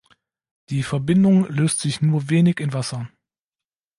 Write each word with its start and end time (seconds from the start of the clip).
Die 0.71 0.81
Verbindung 0.81 1.47
löst 1.47 1.79
sich 1.81 2.01
nur 2.01 2.31
wenig 2.31 2.59
in 2.59 2.73
Wasser. 2.73 3.07